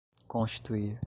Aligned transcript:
constituir 0.27 0.97